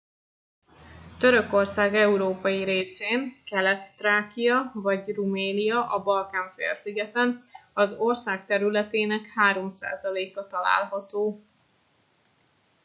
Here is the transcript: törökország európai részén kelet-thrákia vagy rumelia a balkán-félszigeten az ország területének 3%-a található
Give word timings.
törökország 1.19 1.95
európai 1.95 2.63
részén 2.63 3.33
kelet-thrákia 3.45 4.71
vagy 4.73 5.13
rumelia 5.15 5.85
a 5.93 6.03
balkán-félszigeten 6.03 7.43
az 7.73 7.93
ország 7.93 8.45
területének 8.45 9.21
3%-a 9.35 10.47
található 10.47 11.43